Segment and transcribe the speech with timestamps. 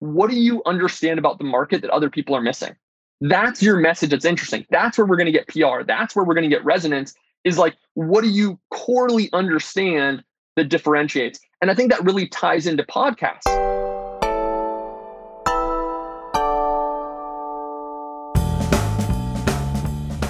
[0.00, 2.74] what do you understand about the market that other people are missing?
[3.20, 4.64] That's your message that's interesting.
[4.70, 5.82] That's where we're going to get PR.
[5.82, 10.22] That's where we're going to get resonance is like, what do you corely understand
[10.56, 11.40] that differentiates?
[11.60, 13.44] And I think that really ties into podcasts.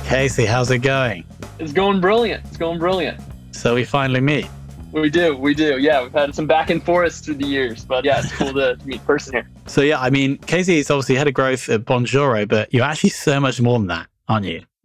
[0.07, 1.25] Casey, how's it going?
[1.59, 2.45] It's going brilliant.
[2.47, 3.21] It's going brilliant.
[3.51, 4.47] So we finally meet.
[4.93, 5.79] We do, we do.
[5.79, 8.79] Yeah, we've had some back and forth through the years, but yeah, it's cool to,
[8.85, 9.49] meet person here.
[9.67, 13.11] So yeah, I mean, Casey is obviously head of growth at Bonjoro, but you're actually
[13.11, 14.63] so much more than that, aren't you?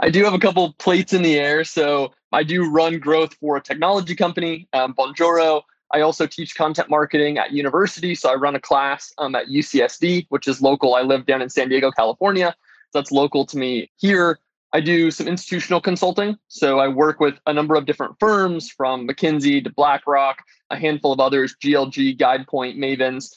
[0.00, 1.64] I do have a couple plates in the air.
[1.64, 5.62] So I do run growth for a technology company, um, Bonjoro.
[5.92, 8.14] I also teach content marketing at university.
[8.14, 10.94] So I run a class um, at UCSD, which is local.
[10.94, 12.54] I live down in San Diego, California.
[12.92, 14.38] So that's local to me here.
[14.72, 16.36] I do some institutional consulting.
[16.48, 21.12] So I work with a number of different firms from McKinsey to BlackRock, a handful
[21.12, 23.30] of others, GLG, GuidePoint, Mavens,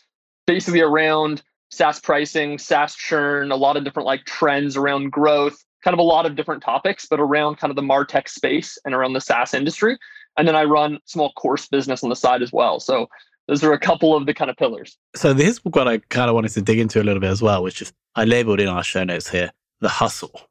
[0.46, 1.42] basically around
[1.72, 6.04] SaaS pricing, SaaS churn, a lot of different like trends around growth, kind of a
[6.04, 9.56] lot of different topics, but around kind of the MarTech space and around the SaaS
[9.56, 9.98] industry.
[10.38, 12.80] And then I run small course business on the side as well.
[12.80, 13.08] So
[13.48, 14.98] those are a couple of the kind of pillars.
[15.16, 17.42] So this is what I kind of wanted to dig into a little bit as
[17.42, 19.52] well, which is I labeled in our show notes here
[19.84, 20.42] the hustle.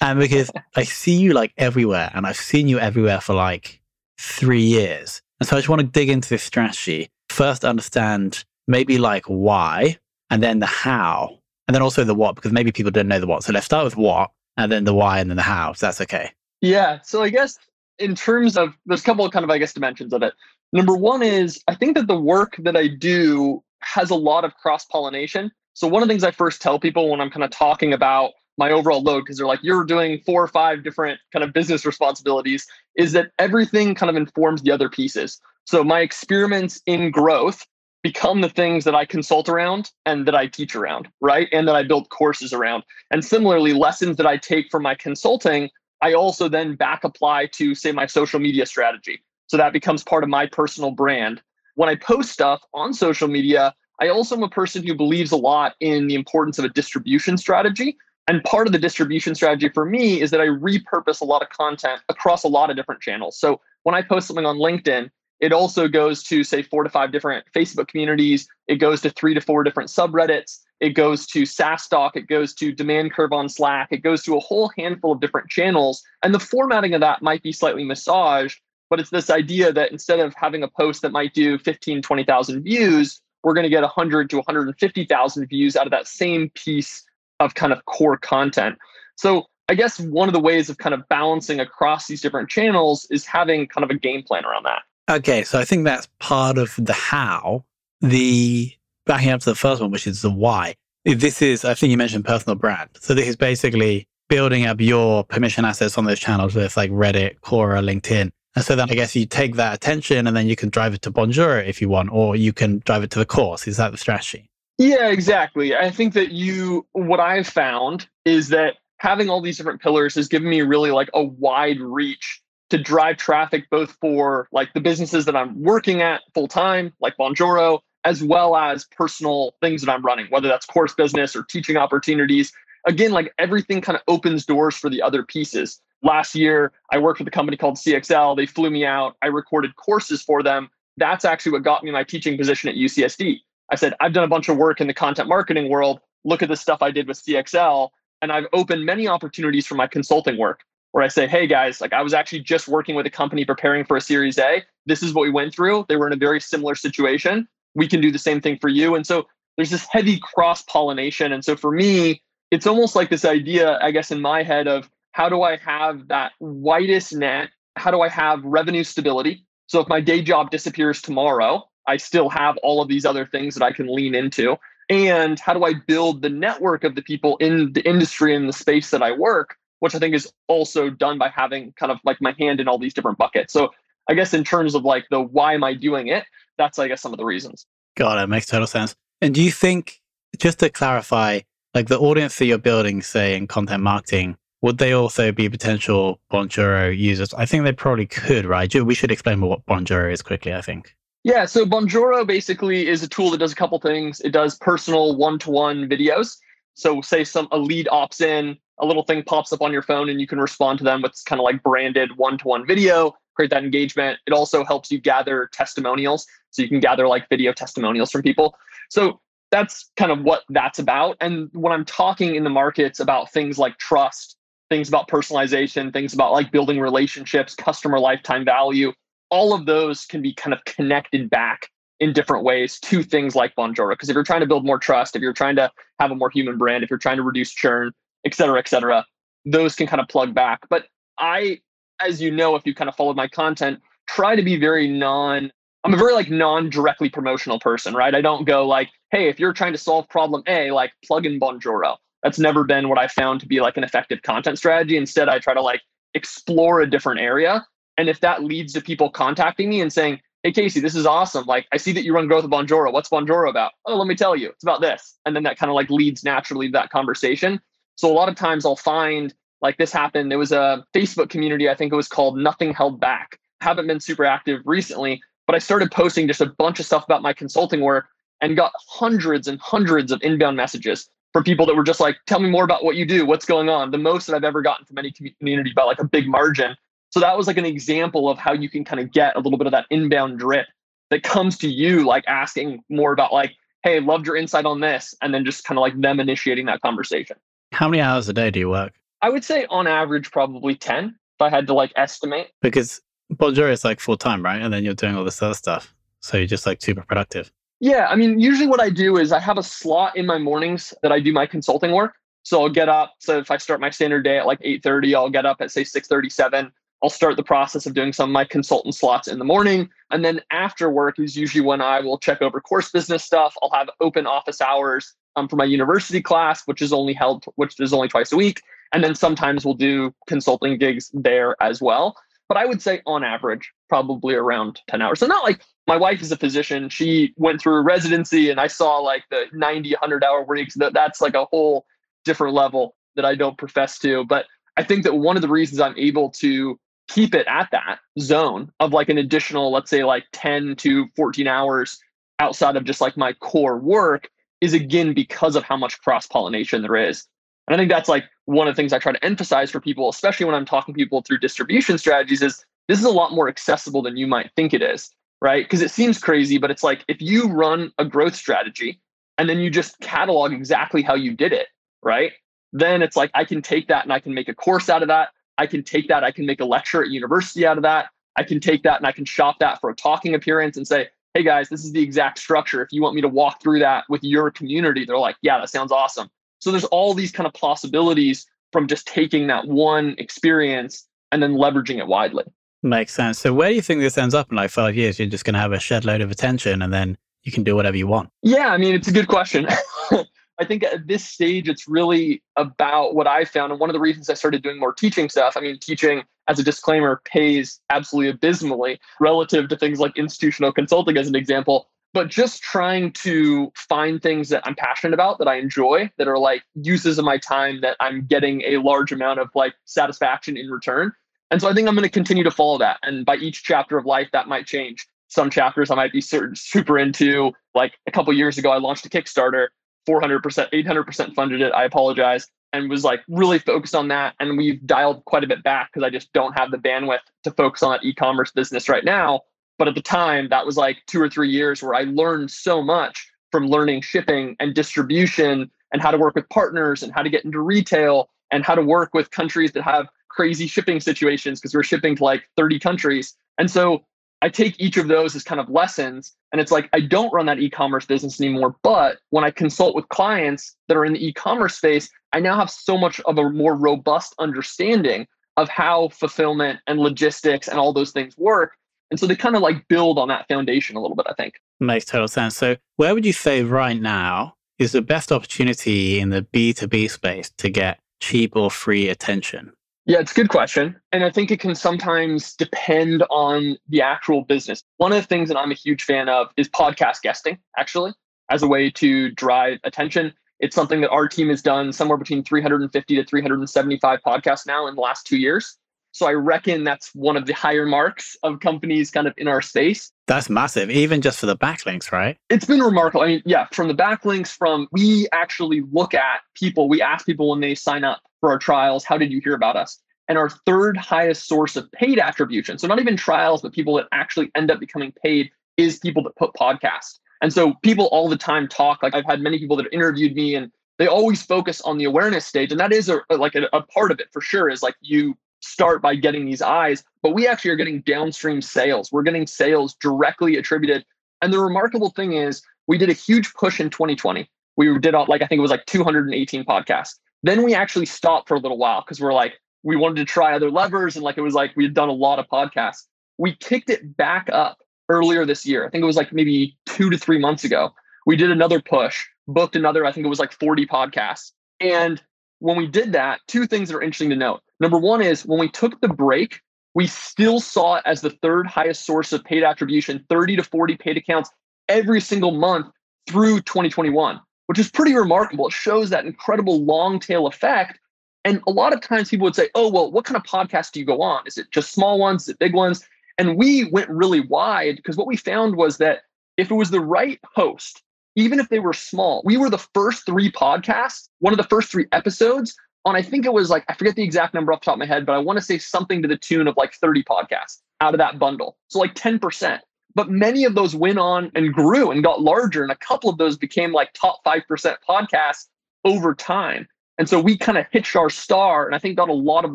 [0.00, 3.80] And because I see you like everywhere and I've seen you everywhere for like
[4.18, 5.22] three years.
[5.40, 7.08] And so I just want to dig into this strategy.
[7.30, 9.98] First, understand maybe like why,
[10.30, 13.26] and then the how, and then also the what, because maybe people don't know the
[13.26, 13.44] what.
[13.44, 15.72] So let's start with what, and then the why, and then the how.
[15.72, 16.30] So that's okay.
[16.60, 17.00] Yeah.
[17.02, 17.58] So I guess
[17.98, 20.34] in terms of, there's a couple of kind of, I guess, dimensions of it.
[20.72, 24.54] Number one is I think that the work that I do has a lot of
[24.56, 25.50] cross pollination.
[25.72, 28.32] So one of the things I first tell people when I'm kind of talking about
[28.60, 31.86] my overall load because they're like you're doing four or five different kind of business
[31.86, 35.40] responsibilities is that everything kind of informs the other pieces.
[35.64, 37.66] So my experiments in growth
[38.02, 41.48] become the things that i consult around and that i teach around right?
[41.52, 42.84] And that i build courses around.
[43.10, 45.70] And similarly lessons that i take from my consulting
[46.02, 49.22] i also then back apply to say my social media strategy.
[49.46, 51.40] So that becomes part of my personal brand.
[51.76, 55.36] When i post stuff on social media I also am a person who believes a
[55.36, 57.98] lot in the importance of a distribution strategy.
[58.30, 61.48] And part of the distribution strategy for me is that I repurpose a lot of
[61.48, 63.36] content across a lot of different channels.
[63.36, 65.10] So when I post something on LinkedIn,
[65.40, 68.46] it also goes to say four to five different Facebook communities.
[68.68, 70.60] It goes to three to four different subreddits.
[70.78, 72.12] It goes to SaaStock.
[72.14, 73.88] It goes to Demand Curve on Slack.
[73.90, 76.00] It goes to a whole handful of different channels.
[76.22, 78.60] And the formatting of that might be slightly massaged,
[78.90, 82.62] but it's this idea that instead of having a post that might do 15, 20,000
[82.62, 87.02] views, we're going to get 100 to 150,000 views out of that same piece
[87.40, 88.78] of kind of core content.
[89.16, 93.06] So I guess one of the ways of kind of balancing across these different channels
[93.10, 94.82] is having kind of a game plan around that.
[95.10, 97.64] Okay, so I think that's part of the how.
[98.00, 98.72] The
[99.06, 100.74] backing up to the first one, which is the why.
[101.04, 102.90] This is, I think you mentioned personal brand.
[103.00, 107.40] So this is basically building up your permission assets on those channels with like Reddit,
[107.40, 108.30] Quora, LinkedIn.
[108.56, 111.02] And so then I guess you take that attention and then you can drive it
[111.02, 113.68] to Bonjoro if you want, or you can drive it to the course.
[113.68, 114.49] Is that the strategy?
[114.80, 115.76] Yeah, exactly.
[115.76, 120.26] I think that you, what I've found is that having all these different pillars has
[120.26, 125.26] given me really like a wide reach to drive traffic both for like the businesses
[125.26, 130.02] that I'm working at full time, like Bonjoro, as well as personal things that I'm
[130.02, 132.50] running, whether that's course business or teaching opportunities.
[132.86, 135.78] Again, like everything kind of opens doors for the other pieces.
[136.02, 138.34] Last year, I worked with a company called CXL.
[138.34, 139.16] They flew me out.
[139.20, 140.70] I recorded courses for them.
[140.96, 143.40] That's actually what got me my teaching position at UCSD.
[143.70, 146.00] I said, I've done a bunch of work in the content marketing world.
[146.24, 147.90] Look at the stuff I did with CXL.
[148.22, 150.60] And I've opened many opportunities for my consulting work
[150.92, 153.84] where I say, hey guys, like I was actually just working with a company preparing
[153.84, 154.62] for a series A.
[154.86, 155.86] This is what we went through.
[155.88, 157.46] They were in a very similar situation.
[157.74, 158.94] We can do the same thing for you.
[158.94, 159.26] And so
[159.56, 161.32] there's this heavy cross pollination.
[161.32, 164.90] And so for me, it's almost like this idea, I guess, in my head of
[165.12, 167.50] how do I have that widest net?
[167.76, 169.46] How do I have revenue stability?
[169.66, 173.54] So if my day job disappears tomorrow, I still have all of these other things
[173.54, 174.56] that I can lean into.
[174.88, 178.52] And how do I build the network of the people in the industry and the
[178.52, 182.20] space that I work, which I think is also done by having kind of like
[182.20, 183.52] my hand in all these different buckets.
[183.52, 183.70] So
[184.08, 186.24] I guess in terms of like the why am I doing it,
[186.58, 187.66] that's I guess some of the reasons.
[187.96, 188.26] Got it.
[188.28, 188.96] Makes total sense.
[189.20, 190.00] And do you think,
[190.38, 191.40] just to clarify,
[191.74, 196.20] like the audience that you're building, say in content marketing, would they also be potential
[196.32, 197.32] Bonjoro users?
[197.34, 198.74] I think they probably could, right?
[198.74, 200.94] We should explain what Bonjoro is quickly, I think.
[201.22, 204.20] Yeah, so Bonjoro basically is a tool that does a couple things.
[204.20, 206.38] It does personal one-to-one videos.
[206.74, 210.08] So say some a lead opts in, a little thing pops up on your phone
[210.08, 213.64] and you can respond to them with kind of like branded one-to-one video, create that
[213.64, 214.18] engagement.
[214.26, 216.26] It also helps you gather testimonials.
[216.52, 218.56] So you can gather like video testimonials from people.
[218.88, 219.20] So
[219.50, 221.18] that's kind of what that's about.
[221.20, 224.36] And when I'm talking in the markets about things like trust,
[224.70, 228.92] things about personalization, things about like building relationships, customer lifetime value,
[229.30, 231.68] all of those can be kind of connected back
[232.00, 233.90] in different ways to things like Bonjoro.
[233.90, 236.30] Because if you're trying to build more trust, if you're trying to have a more
[236.30, 237.92] human brand, if you're trying to reduce churn,
[238.24, 239.04] et cetera, et cetera,
[239.44, 240.60] those can kind of plug back.
[240.68, 240.86] But
[241.18, 241.60] I,
[242.00, 245.52] as you know, if you kind of followed my content, try to be very non
[245.84, 248.14] I'm a very like non-directly promotional person, right?
[248.14, 251.40] I don't go like, hey, if you're trying to solve problem A, like plug in
[251.40, 251.96] Bonjoro.
[252.22, 254.98] That's never been what I found to be like an effective content strategy.
[254.98, 255.80] Instead, I try to like
[256.12, 257.66] explore a different area.
[257.98, 261.44] And if that leads to people contacting me and saying, hey, Casey, this is awesome.
[261.44, 262.92] Like, I see that you run growth of Bonjoro.
[262.92, 263.72] What's Bonjoro about?
[263.84, 264.48] Oh, let me tell you.
[264.48, 265.18] It's about this.
[265.26, 267.60] And then that kind of like leads naturally to that conversation.
[267.96, 270.30] So a lot of times I'll find like this happened.
[270.30, 273.38] There was a Facebook community, I think it was called Nothing Held Back.
[273.60, 277.20] Haven't been super active recently, but I started posting just a bunch of stuff about
[277.20, 278.06] my consulting work
[278.40, 282.40] and got hundreds and hundreds of inbound messages from people that were just like, tell
[282.40, 283.90] me more about what you do, what's going on.
[283.90, 286.74] The most that I've ever gotten from any community about like a big margin.
[287.10, 289.58] So that was like an example of how you can kind of get a little
[289.58, 290.66] bit of that inbound drip
[291.10, 293.52] that comes to you, like asking more about like,
[293.82, 295.14] hey, loved your insight on this.
[295.20, 297.36] And then just kind of like them initiating that conversation.
[297.72, 298.92] How many hours a day do you work?
[299.22, 302.52] I would say on average, probably 10 if I had to like estimate.
[302.62, 303.00] Because
[303.34, 304.60] Bonjoro is like full time, right?
[304.60, 305.94] And then you're doing all this other stuff.
[306.20, 307.50] So you're just like super productive.
[307.80, 308.06] Yeah.
[308.08, 311.12] I mean, usually what I do is I have a slot in my mornings that
[311.12, 312.14] I do my consulting work.
[312.42, 313.14] So I'll get up.
[313.18, 315.82] So if I start my standard day at like 8:30, I'll get up at say
[315.82, 316.70] 6:37.
[317.02, 319.88] I'll start the process of doing some of my consultant slots in the morning.
[320.10, 323.54] And then after work is usually when I will check over course business stuff.
[323.62, 327.78] I'll have open office hours um, for my university class, which is only held, which
[327.80, 328.60] is only twice a week.
[328.92, 332.16] And then sometimes we'll do consulting gigs there as well
[332.50, 335.20] but I would say on average, probably around 10 hours.
[335.20, 336.88] So not like my wife is a physician.
[336.88, 340.74] She went through residency and I saw like the 90, 100 hour weeks.
[340.74, 341.86] That, that's like a whole
[342.24, 344.24] different level that I don't profess to.
[344.24, 344.46] But
[344.76, 346.76] I think that one of the reasons I'm able to
[347.12, 351.46] keep it at that zone of like an additional, let's say like 10 to 14
[351.46, 351.98] hours
[352.38, 354.30] outside of just like my core work
[354.60, 357.26] is again because of how much cross pollination there is.
[357.66, 360.08] And I think that's like one of the things I try to emphasize for people,
[360.08, 364.02] especially when I'm talking people through distribution strategies, is this is a lot more accessible
[364.02, 365.10] than you might think it is,
[365.40, 365.64] right?
[365.64, 369.00] Because it seems crazy, but it's like if you run a growth strategy
[369.38, 371.68] and then you just catalog exactly how you did it,
[372.02, 372.32] right?
[372.72, 375.08] Then it's like I can take that and I can make a course out of
[375.08, 375.30] that.
[375.60, 378.08] I can take that, I can make a lecture at university out of that.
[378.34, 381.08] I can take that and I can shop that for a talking appearance and say,
[381.34, 382.80] hey guys, this is the exact structure.
[382.80, 385.68] If you want me to walk through that with your community, they're like, yeah, that
[385.68, 386.30] sounds awesome.
[386.60, 391.56] So there's all these kind of possibilities from just taking that one experience and then
[391.56, 392.44] leveraging it widely.
[392.82, 393.38] Makes sense.
[393.38, 395.18] So where do you think this ends up in like five years?
[395.18, 397.76] You're just going to have a shed load of attention and then you can do
[397.76, 398.30] whatever you want.
[398.42, 399.68] Yeah, I mean, it's a good question.
[400.60, 403.72] I think at this stage, it's really about what I found.
[403.72, 406.58] And one of the reasons I started doing more teaching stuff, I mean, teaching as
[406.58, 412.28] a disclaimer pays absolutely abysmally relative to things like institutional consulting, as an example but
[412.28, 416.62] just trying to find things that I'm passionate about, that I enjoy, that are like
[416.74, 421.12] uses of my time that I'm getting a large amount of like satisfaction in return.
[421.50, 422.98] And so I think I'm going to continue to follow that.
[423.02, 425.06] And by each chapter of life, that might change.
[425.28, 427.52] Some chapters I might be super into.
[427.74, 429.68] Like a couple years ago, I launched a Kickstarter,
[430.08, 430.40] 400%,
[430.72, 431.72] 800% funded it.
[431.72, 432.46] I apologize.
[432.72, 434.34] And was like really focused on that.
[434.38, 437.50] And we've dialed quite a bit back because I just don't have the bandwidth to
[437.50, 439.40] focus on that e commerce business right now.
[439.76, 442.80] But at the time, that was like two or three years where I learned so
[442.80, 447.30] much from learning shipping and distribution and how to work with partners and how to
[447.30, 451.74] get into retail and how to work with countries that have crazy shipping situations because
[451.74, 453.34] we're shipping to like 30 countries.
[453.58, 454.04] And so
[454.42, 456.34] I take each of those as kind of lessons.
[456.52, 458.74] And it's like, I don't run that e commerce business anymore.
[458.82, 462.56] But when I consult with clients that are in the e commerce space, I now
[462.56, 467.92] have so much of a more robust understanding of how fulfillment and logistics and all
[467.92, 468.72] those things work
[469.10, 471.60] and so they kind of like build on that foundation a little bit, I think.
[471.80, 472.56] Makes total sense.
[472.56, 477.50] So, where would you say right now is the best opportunity in the B2B space
[477.58, 479.72] to get cheap or free attention?
[480.10, 480.96] Yeah, it's a good question.
[481.12, 484.82] And I think it can sometimes depend on the actual business.
[484.96, 488.14] One of the things that I'm a huge fan of is podcast guesting, actually,
[488.50, 490.34] as a way to drive attention.
[490.58, 494.96] It's something that our team has done somewhere between 350 to 375 podcasts now in
[494.96, 495.78] the last two years.
[496.10, 499.62] So I reckon that's one of the higher marks of companies kind of in our
[499.62, 500.10] space.
[500.26, 502.36] That's massive, even just for the backlinks, right?
[502.48, 503.22] It's been remarkable.
[503.22, 507.48] I mean, yeah, from the backlinks, from we actually look at people, we ask people
[507.48, 510.00] when they sign up for our trials, how did you hear about us?
[510.28, 514.06] And our third highest source of paid attribution, so not even trials, but people that
[514.12, 517.18] actually end up becoming paid, is people that put podcast.
[517.42, 520.54] And so people all the time talk, like I've had many people that interviewed me
[520.54, 522.70] and they always focus on the awareness stage.
[522.70, 525.36] And that is a, like a, a part of it for sure is like you
[525.60, 529.10] start by getting these eyes, but we actually are getting downstream sales.
[529.10, 531.04] We're getting sales directly attributed.
[531.40, 534.48] And the remarkable thing is we did a huge push in 2020.
[534.76, 537.14] We did uh, like, I think it was like 218 podcasts.
[537.42, 540.54] Then we actually stopped for a little while because we're like, we wanted to try
[540.54, 541.16] other levers.
[541.16, 543.04] And like, it was like we had done a lot of podcasts.
[543.38, 544.78] We kicked it back up
[545.08, 545.86] earlier this year.
[545.86, 547.90] I think it was like maybe two to three months ago.
[548.26, 551.52] We did another push, booked another, I think it was like 40 podcasts.
[551.80, 552.22] And
[552.58, 554.60] when we did that, two things that are interesting to note.
[554.78, 556.60] Number one is when we took the break,
[556.94, 560.96] we still saw it as the third highest source of paid attribution, 30 to 40
[560.96, 561.50] paid accounts
[561.88, 562.86] every single month
[563.28, 565.66] through 2021, which is pretty remarkable.
[565.66, 567.98] It shows that incredible long tail effect.
[568.44, 571.00] And a lot of times people would say, oh, well, what kind of podcast do
[571.00, 571.42] you go on?
[571.44, 572.42] Is it just small ones?
[572.42, 573.04] Is it big ones?
[573.36, 576.20] And we went really wide because what we found was that
[576.56, 578.04] if it was the right host,
[578.36, 581.90] even if they were small, we were the first three podcasts, one of the first
[581.90, 584.84] three episodes on, I think it was like, I forget the exact number off the
[584.84, 586.94] top of my head, but I want to say something to the tune of like
[586.94, 588.76] 30 podcasts out of that bundle.
[588.86, 589.80] So like 10%.
[590.14, 592.82] But many of those went on and grew and got larger.
[592.82, 594.62] And a couple of those became like top 5%
[595.08, 595.68] podcasts
[596.04, 596.88] over time.
[597.18, 599.74] And so we kind of hitched our star and I think got a lot of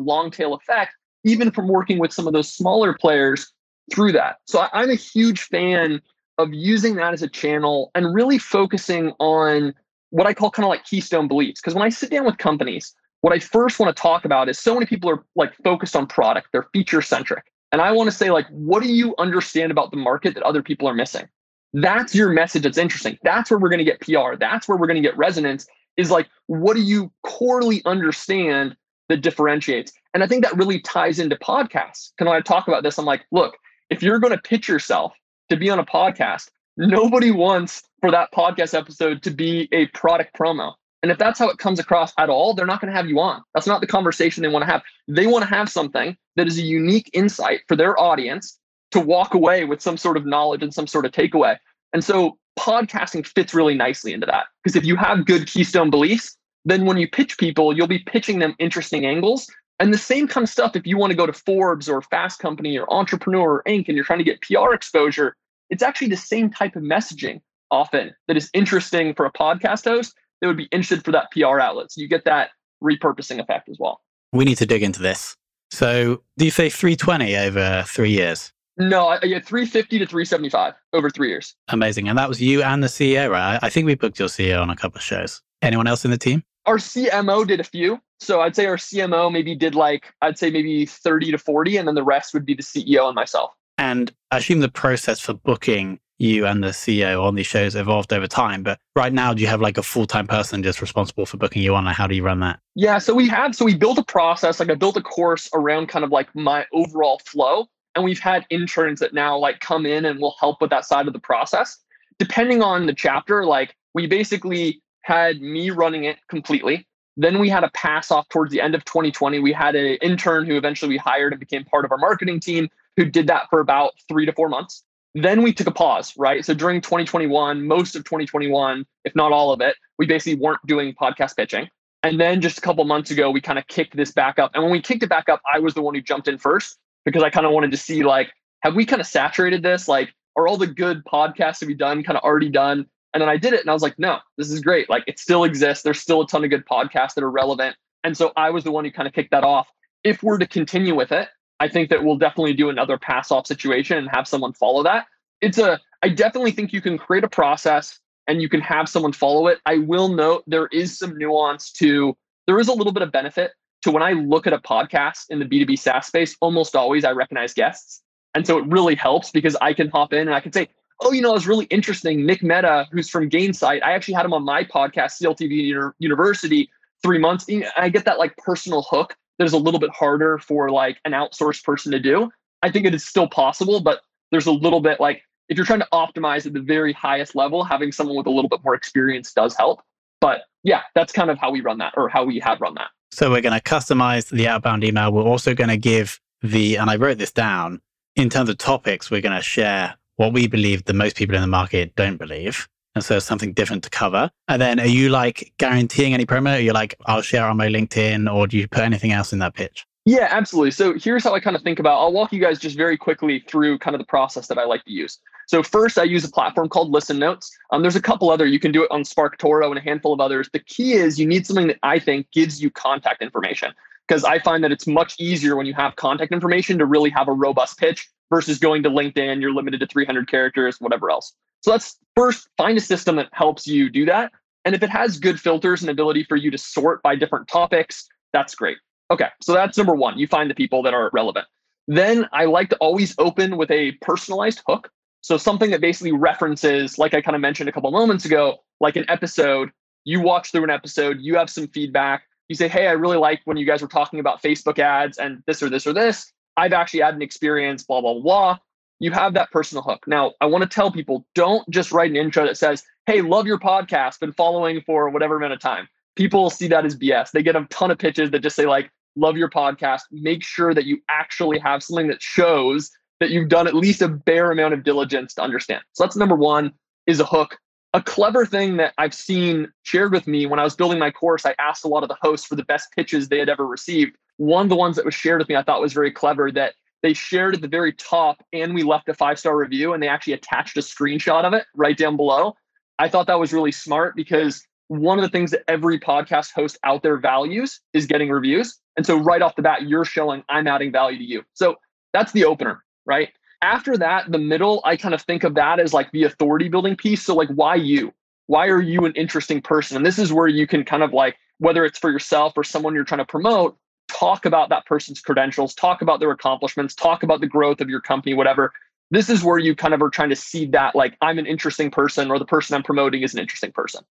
[0.00, 3.52] long tail effect, even from working with some of those smaller players
[3.92, 4.38] through that.
[4.46, 6.02] So I, I'm a huge fan
[6.38, 9.74] of using that as a channel and really focusing on
[10.10, 11.60] what I call kind of like keystone beliefs.
[11.60, 14.58] Because when I sit down with companies, what I first want to talk about is
[14.58, 17.44] so many people are like focused on product, they're feature centric.
[17.72, 20.62] And I want to say, like, what do you understand about the market that other
[20.62, 21.28] people are missing?
[21.72, 23.18] That's your message that's interesting.
[23.22, 24.36] That's where we're going to get PR.
[24.38, 28.76] That's where we're going to get resonance is like, what do you corely understand
[29.08, 29.92] that differentiates?
[30.14, 32.12] And I think that really ties into podcasts.
[32.18, 32.98] Can I talk about this?
[32.98, 33.56] I'm like, look,
[33.90, 35.12] if you're going to pitch yourself
[35.48, 40.36] to be on a podcast, nobody wants for that podcast episode to be a product
[40.36, 40.74] promo.
[41.06, 43.20] And if that's how it comes across at all, they're not going to have you
[43.20, 43.40] on.
[43.54, 44.82] That's not the conversation they want to have.
[45.06, 48.58] They want to have something that is a unique insight for their audience
[48.90, 51.58] to walk away with some sort of knowledge and some sort of takeaway.
[51.92, 54.46] And so podcasting fits really nicely into that.
[54.64, 58.40] Because if you have good keystone beliefs, then when you pitch people, you'll be pitching
[58.40, 59.46] them interesting angles
[59.78, 62.40] and the same kind of stuff, if you want to go to Forbes or Fast
[62.40, 63.86] Company or Entrepreneur or Inc.
[63.86, 65.36] and you're trying to get PR exposure,
[65.70, 70.14] it's actually the same type of messaging often that is interesting for a podcast host
[70.40, 71.90] that would be interested for that PR outlet.
[71.90, 72.50] So you get that
[72.82, 74.00] repurposing effect as well.
[74.32, 75.36] We need to dig into this.
[75.70, 78.52] So do you say 320 over three years?
[78.78, 81.54] No, I, yeah, 350 to 375 over three years.
[81.68, 82.08] Amazing.
[82.08, 83.58] And that was you and the CEO, right?
[83.62, 85.40] I think we booked your CEO on a couple of shows.
[85.62, 86.42] Anyone else in the team?
[86.66, 88.00] Our CMO did a few.
[88.20, 91.88] So I'd say our CMO maybe did like, I'd say maybe 30 to 40, and
[91.88, 93.52] then the rest would be the CEO and myself.
[93.78, 98.12] And I assume the process for booking you and the CEO on these shows evolved
[98.12, 98.62] over time.
[98.62, 101.62] But right now, do you have like a full time person just responsible for booking
[101.62, 101.86] you on?
[101.86, 102.60] And how do you run that?
[102.74, 102.98] Yeah.
[102.98, 106.04] So we have, so we built a process, like I built a course around kind
[106.04, 107.66] of like my overall flow.
[107.94, 111.06] And we've had interns that now like come in and will help with that side
[111.06, 111.78] of the process.
[112.18, 116.86] Depending on the chapter, like we basically had me running it completely.
[117.16, 119.38] Then we had a pass off towards the end of 2020.
[119.38, 122.68] We had an intern who eventually we hired and became part of our marketing team
[122.96, 124.82] who did that for about three to four months.
[125.16, 126.44] Then we took a pause, right?
[126.44, 130.94] So during 2021, most of 2021, if not all of it, we basically weren't doing
[130.94, 131.68] podcast pitching.
[132.02, 134.50] And then just a couple months ago, we kind of kicked this back up.
[134.52, 136.76] And when we kicked it back up, I was the one who jumped in first
[137.06, 138.30] because I kind of wanted to see like,
[138.60, 139.88] have we kind of saturated this?
[139.88, 142.84] Like, are all the good podcasts that we've done kind of already done?
[143.14, 144.90] And then I did it and I was like, no, this is great.
[144.90, 145.82] Like it still exists.
[145.82, 147.74] There's still a ton of good podcasts that are relevant.
[148.04, 149.66] And so I was the one who kind of kicked that off.
[150.04, 153.46] If we're to continue with it, I think that we'll definitely do another pass off
[153.46, 155.06] situation and have someone follow that.
[155.40, 159.12] It's a, I definitely think you can create a process and you can have someone
[159.12, 159.58] follow it.
[159.66, 163.52] I will note there is some nuance to, there is a little bit of benefit
[163.82, 167.12] to when I look at a podcast in the B2B SaaS space, almost always I
[167.12, 168.02] recognize guests.
[168.34, 170.68] And so it really helps because I can hop in and I can say,
[171.00, 172.26] oh, you know, it's really interesting.
[172.26, 176.70] Nick Mehta, who's from Gainsight, I actually had him on my podcast, CLTV University,
[177.02, 177.46] three months.
[177.48, 180.98] And I get that like personal hook that is a little bit harder for like
[181.04, 182.30] an outsourced person to do.
[182.62, 184.00] I think it is still possible, but
[184.30, 187.62] there's a little bit like if you're trying to optimize at the very highest level,
[187.62, 189.82] having someone with a little bit more experience does help.
[190.20, 192.88] But yeah, that's kind of how we run that or how we have run that.
[193.12, 195.12] So we're going to customize the outbound email.
[195.12, 197.80] We're also going to give the, and I wrote this down
[198.16, 201.42] in terms of topics, we're going to share what we believe the most people in
[201.42, 202.68] the market don't believe.
[202.96, 204.30] And so something different to cover.
[204.48, 206.56] And then are you like guaranteeing any promo?
[206.56, 209.38] Are you like, I'll share on my LinkedIn or do you put anything else in
[209.40, 209.84] that pitch?
[210.06, 210.70] Yeah, absolutely.
[210.70, 211.98] So here's how I kind of think about.
[211.98, 214.82] I'll walk you guys just very quickly through kind of the process that I like
[214.86, 215.18] to use.
[215.46, 217.54] So first, I use a platform called Listen Notes.
[217.70, 218.46] Um, there's a couple other.
[218.46, 220.48] You can do it on SparkToro and a handful of others.
[220.54, 223.74] The key is you need something that I think gives you contact information
[224.08, 227.28] because I find that it's much easier when you have contact information to really have
[227.28, 229.42] a robust pitch versus going to LinkedIn.
[229.42, 231.34] You're limited to 300 characters, whatever else.
[231.60, 234.32] So let's first find a system that helps you do that.
[234.64, 238.08] And if it has good filters and ability for you to sort by different topics,
[238.32, 238.78] that's great.
[239.10, 240.18] Okay, so that's number one.
[240.18, 241.46] You find the people that are relevant.
[241.86, 244.90] Then I like to always open with a personalized hook.
[245.20, 248.96] So something that basically references, like I kind of mentioned a couple moments ago, like
[248.96, 249.70] an episode.
[250.04, 252.24] You watch through an episode, you have some feedback.
[252.48, 255.42] You say, hey, I really like when you guys were talking about Facebook ads and
[255.46, 256.32] this or this or this.
[256.56, 258.58] I've actually had an experience, blah, blah, blah.
[258.98, 260.04] You have that personal hook.
[260.06, 263.46] Now, I want to tell people don't just write an intro that says, hey, love
[263.46, 265.88] your podcast, been following for whatever amount of time.
[266.16, 267.30] People see that as BS.
[267.30, 270.02] They get a ton of pitches that just say, like, love your podcast.
[270.10, 274.08] Make sure that you actually have something that shows that you've done at least a
[274.08, 275.82] bare amount of diligence to understand.
[275.92, 276.72] So that's number one
[277.06, 277.58] is a hook.
[277.94, 281.46] A clever thing that I've seen shared with me when I was building my course,
[281.46, 284.16] I asked a lot of the hosts for the best pitches they had ever received.
[284.36, 286.74] One of the ones that was shared with me I thought was very clever that
[287.02, 290.08] they shared at the very top and we left a five star review and they
[290.08, 292.54] actually attached a screenshot of it right down below.
[292.98, 296.78] I thought that was really smart because one of the things that every podcast host
[296.84, 298.78] out there values is getting reviews.
[298.96, 301.42] And so right off the bat, you're showing I'm adding value to you.
[301.54, 301.76] So
[302.12, 303.30] that's the opener, right?
[303.62, 306.96] After that, the middle, I kind of think of that as like the authority building
[306.96, 307.22] piece.
[307.22, 308.12] So, like, why you?
[308.46, 309.96] Why are you an interesting person?
[309.96, 312.94] And this is where you can kind of like, whether it's for yourself or someone
[312.94, 313.76] you're trying to promote,
[314.18, 318.00] talk about that person's credentials, talk about their accomplishments, talk about the growth of your
[318.00, 318.72] company, whatever.
[319.10, 321.90] This is where you kind of are trying to see that, like, I'm an interesting
[321.90, 324.04] person or the person I'm promoting is an interesting person.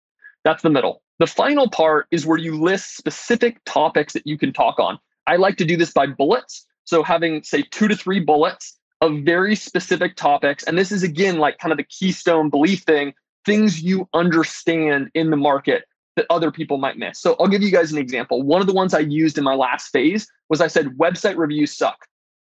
[0.44, 1.02] That's the middle.
[1.20, 5.00] The final part is where you list specific topics that you can talk on.
[5.28, 6.66] I like to do this by bullets.
[6.86, 10.64] So having, say, two to three bullets of very specific topics.
[10.64, 13.14] And this is, again, like kind of the keystone belief thing
[13.46, 15.86] things you understand in the market
[16.16, 17.20] that other people might miss.
[17.20, 18.42] So I'll give you guys an example.
[18.42, 21.76] One of the ones I used in my last phase was I said, website reviews
[21.76, 22.08] suck.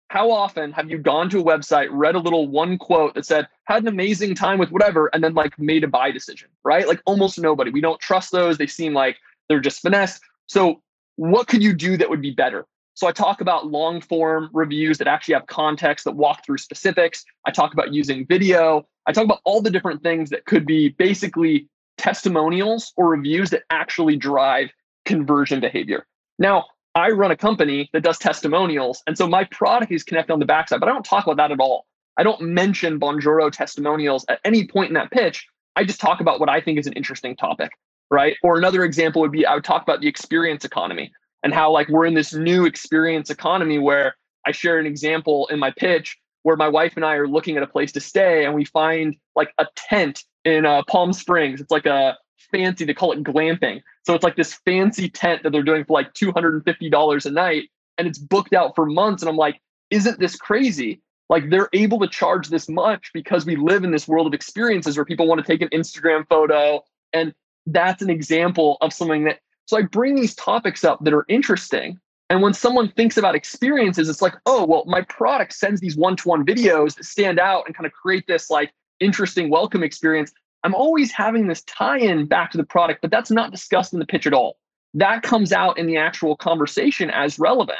[0.10, 3.48] How often have you gone to a website, read a little one quote that said,
[3.66, 6.88] had an amazing time with whatever, and then like made a buy decision, right?
[6.88, 7.72] Like almost nobody.
[7.72, 8.58] We don't trust those.
[8.58, 9.18] They seem like
[9.50, 10.20] they're just finesse.
[10.46, 10.82] So,
[11.16, 12.68] what could you do that would be better?
[12.94, 17.26] So, I talk about long form reviews that actually have context that walk through specifics.
[17.48, 18.88] I talk about using video.
[19.08, 23.64] I talk about all the different things that could be basically testimonials or reviews that
[23.70, 24.70] actually drive
[25.06, 26.06] conversion behavior.
[26.40, 29.02] Now, I run a company that does testimonials.
[29.08, 31.52] And so my product is connected on the backside, but I don't talk about that
[31.52, 31.86] at all.
[32.18, 35.48] I don't mention Bonjoro testimonials at any point in that pitch.
[35.76, 37.72] I just talk about what I think is an interesting topic,
[38.12, 38.36] right?
[38.44, 41.90] Or another example would be I would talk about the experience economy and how like
[41.90, 46.58] we're in this new experience economy where I share an example in my pitch where
[46.58, 49.52] my wife and I are looking at a place to stay and we find like
[49.58, 51.62] a tent in uh, Palm Springs.
[51.62, 52.18] It's like a
[52.52, 53.82] fancy, they call it glamping.
[54.04, 58.08] So it's like this fancy tent that they're doing for like $250 a night and
[58.08, 59.22] it's booked out for months.
[59.22, 61.02] And I'm like, isn't this crazy?
[61.30, 64.98] Like they're able to charge this much because we live in this world of experiences
[64.98, 66.84] where people want to take an Instagram photo.
[67.14, 67.34] And
[67.66, 72.00] that's an example of something that, so I bring these topics up that are interesting.
[72.30, 76.16] And when someone thinks about experiences, it's like, oh, well, my product sends these one
[76.18, 80.32] to one videos that stand out and kind of create this like interesting welcome experience.
[80.64, 84.00] I'm always having this tie in back to the product, but that's not discussed in
[84.00, 84.58] the pitch at all.
[84.94, 87.80] That comes out in the actual conversation as relevant,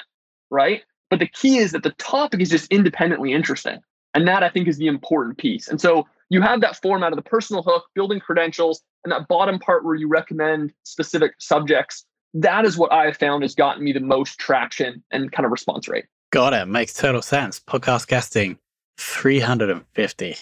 [0.50, 0.84] right?
[1.10, 3.80] But the key is that the topic is just independently interesting.
[4.16, 5.68] And that I think is the important piece.
[5.68, 9.60] And so you have that format of the personal hook, building credentials, and that bottom
[9.60, 12.06] part where you recommend specific subjects.
[12.36, 15.52] That is what I have found has gotten me the most traction and kind of
[15.52, 16.06] response rate.
[16.32, 16.68] Got it.
[16.68, 17.60] Makes total sense.
[17.60, 18.58] Podcast guesting,
[18.98, 20.36] 350.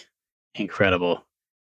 [0.54, 1.24] Incredible.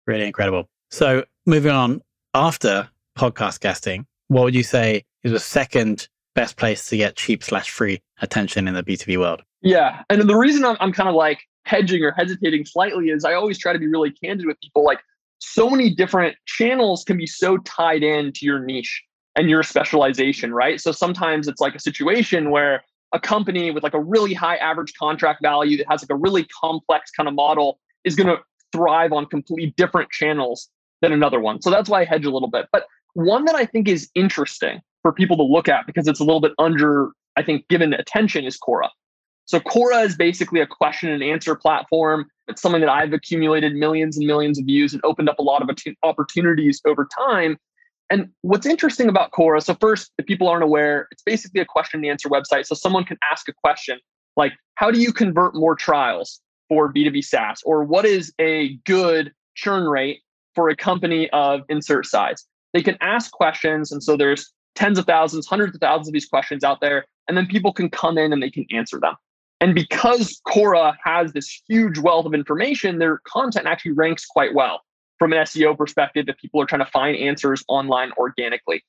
[0.06, 0.68] Really incredible.
[0.90, 2.02] So moving on,
[2.34, 7.44] after podcast guesting, what would you say is the second best place to get cheap
[7.44, 9.42] slash free attention in the B2B world?
[9.60, 10.02] Yeah.
[10.10, 13.58] And the reason I'm, I'm kind of like hedging or hesitating slightly is I always
[13.58, 14.84] try to be really candid with people.
[14.84, 15.00] Like
[15.38, 19.02] so many different channels can be so tied in to your niche
[19.36, 20.80] and your specialization, right?
[20.80, 24.94] So sometimes it's like a situation where a company with like a really high average
[24.98, 28.38] contract value that has like a really complex kind of model is going to
[28.72, 30.68] thrive on completely different channels
[31.00, 31.60] than another one.
[31.60, 32.66] So that's why I hedge a little bit.
[32.72, 36.24] But one that I think is interesting for people to look at because it's a
[36.24, 38.88] little bit under, I think, given attention is Quora.
[39.44, 42.26] So Quora is basically a question and answer platform.
[42.48, 45.62] It's something that I've accumulated millions and millions of views and opened up a lot
[45.62, 47.58] of opportunities over time.
[48.08, 52.00] And what's interesting about Quora, so first, if people aren't aware, it's basically a question
[52.00, 52.66] and answer website.
[52.66, 53.98] So someone can ask a question
[54.36, 56.40] like, how do you convert more trials
[56.72, 57.60] for B2B SaaS?
[57.66, 60.22] Or what is a good churn rate
[60.54, 62.46] for a company of insert size?
[62.72, 63.92] They can ask questions.
[63.92, 67.04] And so there's tens of thousands, hundreds of thousands of these questions out there.
[67.28, 69.16] And then people can come in and they can answer them.
[69.60, 74.80] And because Quora has this huge wealth of information, their content actually ranks quite well
[75.18, 78.82] from an SEO perspective if people are trying to find answers online organically.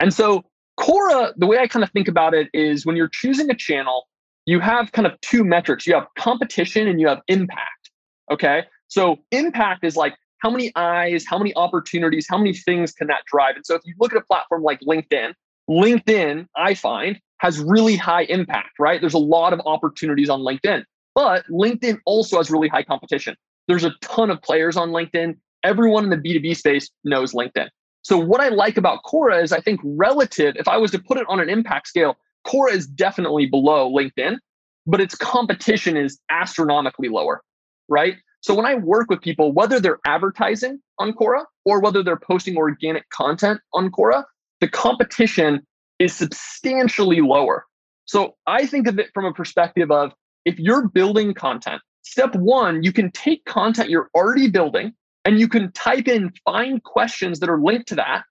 [0.00, 0.44] And so
[0.76, 4.08] Quora, the way I kind of think about it is when you're choosing a channel,
[4.48, 5.86] you have kind of two metrics.
[5.86, 7.90] You have competition and you have impact.
[8.30, 8.62] Okay.
[8.86, 13.20] So impact is like how many eyes, how many opportunities, how many things can that
[13.30, 13.56] drive?
[13.56, 15.34] And so if you look at a platform like LinkedIn,
[15.68, 19.02] LinkedIn, I find, has really high impact, right?
[19.02, 20.82] There's a lot of opportunities on LinkedIn,
[21.14, 23.36] but LinkedIn also has really high competition.
[23.66, 25.36] There's a ton of players on LinkedIn.
[25.62, 27.68] Everyone in the B2B space knows LinkedIn.
[28.00, 31.18] So, what I like about Quora is I think relative, if I was to put
[31.18, 32.16] it on an impact scale,
[32.48, 34.38] Quora is definitely below LinkedIn,
[34.86, 37.42] but its competition is astronomically lower,
[37.88, 38.16] right?
[38.40, 42.56] So when I work with people, whether they're advertising on Quora or whether they're posting
[42.56, 44.24] organic content on Quora,
[44.60, 45.66] the competition
[45.98, 47.64] is substantially lower.
[48.06, 50.12] So I think of it from a perspective of
[50.44, 54.92] if you're building content, step one, you can take content you're already building
[55.24, 58.22] and you can type in find questions that are linked to that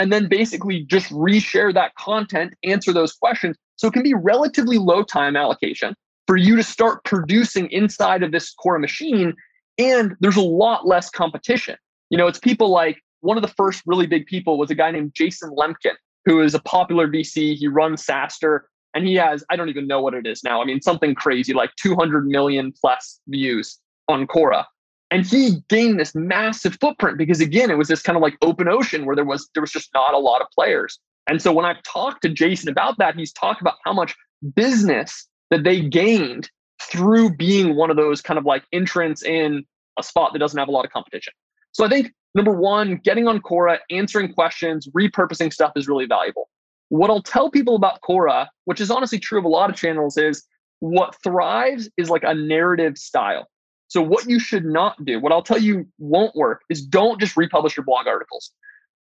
[0.00, 3.56] and then basically just reshare that content, answer those questions.
[3.76, 5.94] So it can be relatively low time allocation
[6.26, 9.36] for you to start producing inside of this Quora machine
[9.78, 11.76] and there's a lot less competition.
[12.08, 14.90] You know, it's people like one of the first really big people was a guy
[14.90, 17.54] named Jason Lemkin, who is a popular VC.
[17.54, 18.60] He runs SaaStr
[18.94, 20.62] and he has, I don't even know what it is now.
[20.62, 24.64] I mean, something crazy like 200 million plus views on Quora.
[25.10, 28.68] And he gained this massive footprint because again, it was this kind of like open
[28.68, 30.98] ocean where there was there was just not a lot of players.
[31.26, 34.14] And so when I've talked to Jason about that, he's talked about how much
[34.54, 36.50] business that they gained
[36.82, 39.64] through being one of those kind of like entrants in
[39.98, 41.32] a spot that doesn't have a lot of competition.
[41.72, 46.48] So I think number one, getting on Quora, answering questions, repurposing stuff is really valuable.
[46.88, 50.16] What I'll tell people about Quora, which is honestly true of a lot of channels,
[50.16, 50.44] is
[50.80, 53.48] what thrives is like a narrative style.
[53.90, 57.36] So what you should not do, what I'll tell you won't work, is don't just
[57.36, 58.52] republish your blog articles.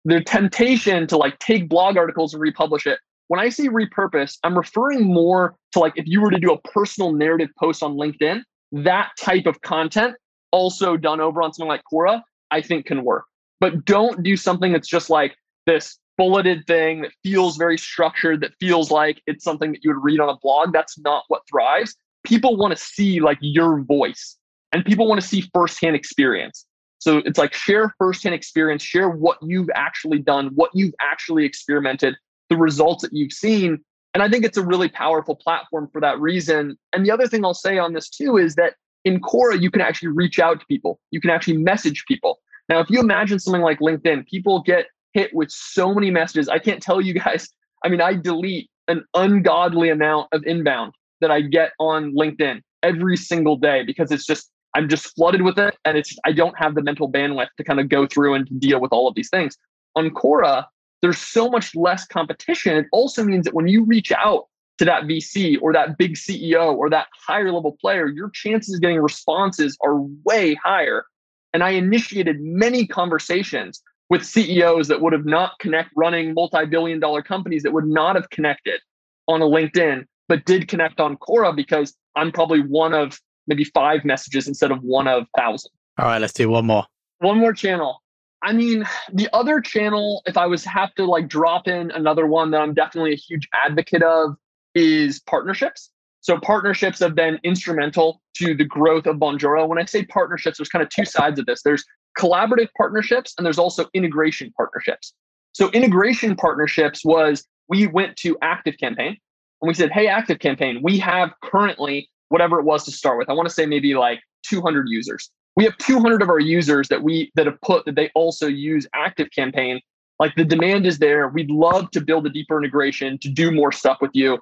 [0.06, 3.00] The temptation to like take blog articles and republish it
[3.32, 6.60] when I say repurpose, I'm referring more to like if you were to do a
[6.74, 8.42] personal narrative post on LinkedIn,
[8.74, 10.16] that type of content
[10.52, 13.24] also done over on something like Quora, I think can work.
[13.62, 18.52] But don't do something that's just like this bulleted thing that feels very structured, that
[18.60, 20.74] feels like it's something that you would read on a blog.
[20.74, 21.96] That's not what thrives.
[22.26, 24.36] People want to see like your voice
[24.72, 26.66] and people want to see firsthand experience.
[27.00, 32.16] So it's like share firsthand experience, share what you've actually done, what you've actually experimented,
[32.50, 33.80] the results that you've seen.
[34.14, 36.78] And I think it's a really powerful platform for that reason.
[36.94, 39.82] And the other thing I'll say on this too is that in Quora, you can
[39.82, 41.00] actually reach out to people.
[41.10, 42.40] You can actually message people.
[42.70, 46.48] Now, if you imagine something like LinkedIn, people get hit with so many messages.
[46.48, 47.50] I can't tell you guys.
[47.84, 53.18] I mean, I delete an ungodly amount of inbound that I get on LinkedIn every
[53.18, 55.78] single day because it's just, I'm just flooded with it.
[55.86, 58.80] And it's, I don't have the mental bandwidth to kind of go through and deal
[58.80, 59.58] with all of these things.
[59.96, 60.66] On Quora,
[61.02, 62.78] there's so much less competition.
[62.78, 66.74] It also means that when you reach out to that VC or that big CEO
[66.74, 71.06] or that higher level player, your chances of getting responses are way higher.
[71.54, 77.22] And I initiated many conversations with CEOs that would have not connect running multi-billion dollar
[77.22, 78.82] companies that would not have connected
[79.28, 83.20] on a LinkedIn, but did connect on Quora because I'm probably one of
[83.52, 85.72] maybe five messages instead of one of thousand.
[86.00, 86.86] All right, let's do one more.
[87.20, 88.02] One more channel.
[88.42, 92.52] I mean, the other channel, if I was have to like drop in another one
[92.52, 94.36] that I'm definitely a huge advocate of,
[94.74, 95.92] is partnerships.
[96.22, 99.68] So partnerships have been instrumental to the growth of Bonjoro.
[99.68, 101.62] When I say partnerships, there's kind of two sides of this.
[101.62, 101.84] There's
[102.18, 105.14] collaborative partnerships and there's also integration partnerships.
[105.52, 109.18] So integration partnerships was we went to Active Campaign
[109.62, 113.30] and we said, "Hey, Active Campaign, we have currently whatever it was to start with.
[113.30, 115.30] I want to say maybe like 200 users.
[115.56, 118.88] We have 200 of our users that we that have put that they also use
[118.96, 119.82] active campaign.
[120.18, 121.28] Like the demand is there.
[121.28, 124.40] We'd love to build a deeper integration to do more stuff with you.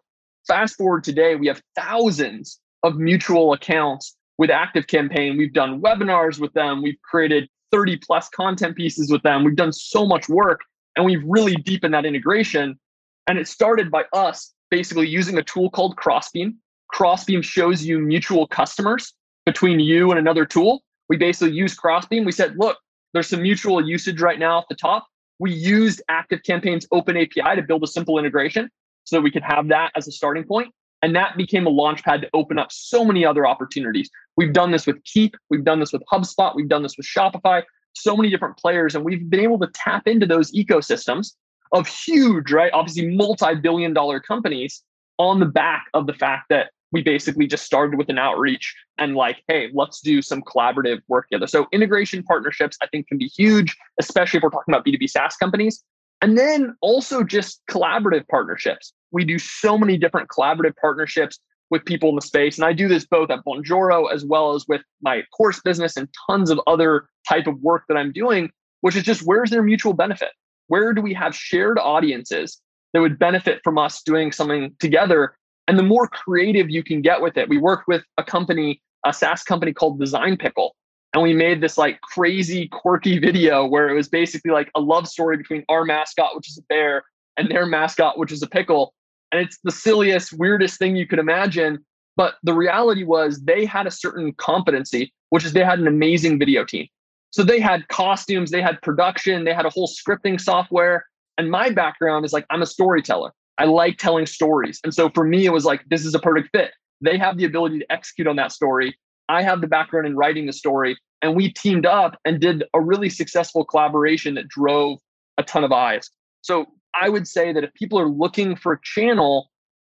[0.47, 5.37] Fast forward today we have thousands of mutual accounts with active campaign.
[5.37, 6.83] We've done webinars with them.
[6.83, 9.43] We've created 30 plus content pieces with them.
[9.43, 10.61] We've done so much work
[10.95, 12.79] and we've really deepened that integration.
[13.27, 16.57] And it started by us basically using a tool called crossbeam
[16.89, 19.13] crossbeam shows you mutual customers
[19.45, 22.23] between you and another tool we basically used Crossbeam.
[22.23, 22.77] We said, look,
[23.13, 25.07] there's some mutual usage right now at the top.
[25.39, 28.69] we used Active Campaign's open API to build a simple integration
[29.05, 30.71] so that we could have that as a starting point.
[31.01, 34.09] And that became a launchpad to open up so many other opportunities.
[34.35, 37.63] We've done this with Keap, we've done this with HubSpot, we've done this with Shopify,
[37.93, 41.35] so many different players, and we've been able to tap into those ecosystems
[41.71, 42.71] of huge, right?
[42.73, 44.83] Obviously, multi billion dollar companies
[45.17, 49.15] on the back of the fact that we basically just started with an outreach and
[49.15, 51.47] like, hey, let's do some collaborative work together.
[51.47, 55.35] So integration partnerships, I think, can be huge, especially if we're talking about B2B SaaS
[55.35, 55.83] companies.
[56.21, 58.93] And then also just collaborative partnerships.
[59.11, 62.57] We do so many different collaborative partnerships with people in the space.
[62.57, 66.09] And I do this both at Bonjoro as well as with my course business and
[66.27, 68.49] tons of other type of work that I'm doing,
[68.81, 70.29] which is just where's their mutual benefit?
[70.67, 72.59] Where do we have shared audiences
[72.93, 75.35] that would benefit from us doing something together
[75.69, 79.13] and the more creative you can get with it, we worked with a company, a
[79.13, 80.75] SaaS company called Design Pickle.
[81.13, 85.07] And we made this like crazy, quirky video where it was basically like a love
[85.07, 87.03] story between our mascot, which is a bear,
[87.37, 88.95] and their mascot, which is a pickle.
[89.31, 91.85] And it's the silliest, weirdest thing you could imagine.
[92.15, 96.39] But the reality was they had a certain competency, which is they had an amazing
[96.39, 96.87] video team.
[97.29, 101.05] So they had costumes, they had production, they had a whole scripting software.
[101.37, 103.33] And my background is like, I'm a storyteller.
[103.59, 104.79] I like telling stories.
[104.83, 106.71] And so for me, it was like, this is a perfect fit.
[107.01, 108.97] They have the ability to execute on that story.
[109.27, 110.97] I have the background in writing the story.
[111.21, 114.99] And we teamed up and did a really successful collaboration that drove
[115.37, 116.09] a ton of eyes.
[116.41, 116.67] So
[116.99, 119.49] I would say that if people are looking for a channel,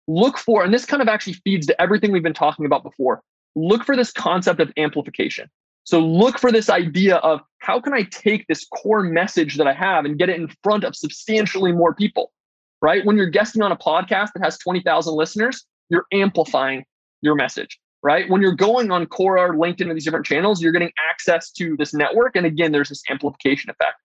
[0.07, 3.23] look for, and this kind of actually feeds to everything we've been talking about before,
[3.55, 5.49] look for this concept of amplification.
[5.85, 9.73] So look for this idea of how can I take this core message that I
[9.73, 12.31] have and get it in front of substantially more people?
[12.81, 13.05] Right?
[13.05, 16.83] When you're guesting on a podcast that has 20,000 listeners, you're amplifying
[17.21, 18.29] your message, right?
[18.29, 21.93] When you're going on Quora, LinkedIn, or these different channels, you're getting access to this
[21.93, 22.35] network.
[22.35, 23.97] And again, there's this amplification effect.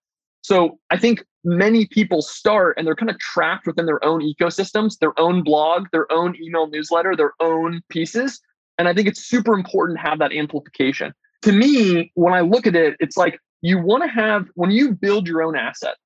[0.42, 4.98] So I think many people start and they're kind of trapped within their own ecosystems,
[4.98, 8.40] their own blog, their own email newsletter, their own pieces.
[8.78, 11.12] And I think it's super important to have that amplification.
[11.42, 14.92] To me, when I look at it, it's like you want to have, when you
[14.92, 15.96] build your own asset,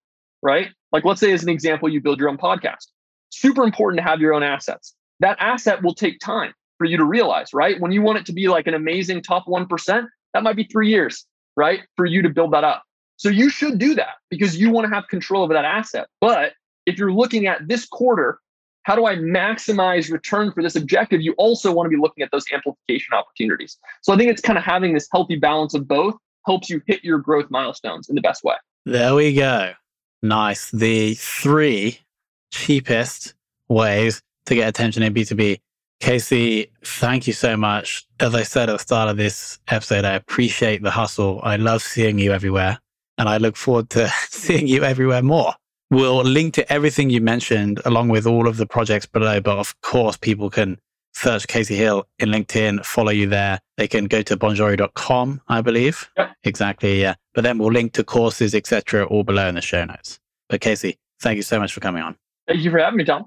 [0.42, 0.68] right?
[0.94, 2.86] Like, let's say, as an example, you build your own podcast.
[3.30, 4.94] Super important to have your own assets.
[5.18, 7.80] That asset will take time for you to realize, right?
[7.80, 10.88] When you want it to be like an amazing top 1%, that might be three
[10.88, 11.26] years,
[11.56, 11.80] right?
[11.96, 12.84] For you to build that up.
[13.16, 16.06] So you should do that because you want to have control over that asset.
[16.20, 16.52] But
[16.86, 18.38] if you're looking at this quarter,
[18.84, 21.20] how do I maximize return for this objective?
[21.20, 23.78] You also want to be looking at those amplification opportunities.
[24.02, 26.14] So I think it's kind of having this healthy balance of both
[26.46, 28.54] helps you hit your growth milestones in the best way.
[28.84, 29.72] There we go.
[30.24, 30.70] Nice.
[30.70, 32.00] The three
[32.50, 33.34] cheapest
[33.68, 35.60] ways to get attention in B2B.
[36.00, 38.06] Casey, thank you so much.
[38.20, 41.40] As I said at the start of this episode, I appreciate the hustle.
[41.42, 42.78] I love seeing you everywhere
[43.18, 45.52] and I look forward to seeing you everywhere more.
[45.90, 49.78] We'll link to everything you mentioned along with all of the projects below, but of
[49.82, 50.78] course, people can
[51.14, 53.60] search Casey Hill in LinkedIn, follow you there.
[53.76, 56.10] They can go to bonjoro.com, I believe.
[56.16, 56.30] Yep.
[56.44, 57.14] Exactly, yeah.
[57.34, 60.20] But then we'll link to courses, etc., all below in the show notes.
[60.48, 62.16] But Casey, thank you so much for coming on.
[62.46, 63.26] Thank you for having me, Tom.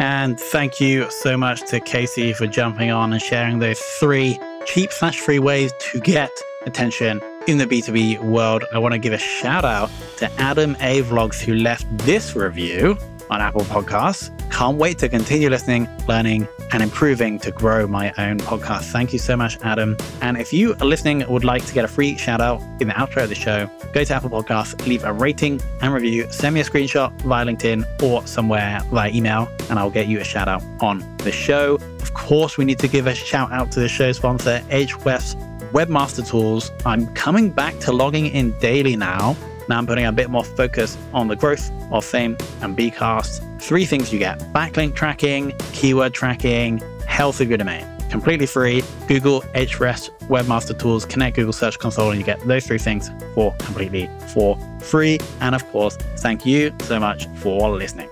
[0.00, 4.92] And thank you so much to Casey for jumping on and sharing those three cheap
[4.92, 6.30] slash free ways to get
[6.66, 8.64] attention in the B2B world.
[8.72, 11.02] I want to give a shout out to Adam A.
[11.02, 12.98] Vlogs who left this review
[13.34, 14.30] on Apple Podcasts.
[14.52, 18.92] Can't wait to continue listening, learning, and improving to grow my own podcast.
[18.92, 19.96] Thank you so much, Adam.
[20.22, 22.94] And if you are listening would like to get a free shout out in the
[22.94, 26.60] outro of the show, go to Apple Podcasts, leave a rating and review, send me
[26.60, 30.62] a screenshot via LinkedIn or somewhere via email, and I'll get you a shout out
[30.80, 31.74] on the show.
[32.00, 35.34] Of course, we need to give a shout out to the show sponsor, Ahrefs
[35.72, 36.70] Webmaster Tools.
[36.86, 39.36] I'm coming back to logging in daily now
[39.68, 43.60] now I'm putting a bit more focus on the growth of Fame and Bcast.
[43.60, 47.86] Three things you get backlink tracking, keyword tracking, health of your domain.
[48.10, 48.82] Completely free.
[49.08, 53.52] Google Ahrefs Webmaster Tools, connect Google Search Console, and you get those three things for
[53.58, 55.18] completely for free.
[55.40, 58.08] And of course, thank you so much for listening.